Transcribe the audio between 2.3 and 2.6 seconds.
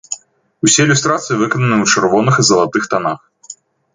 і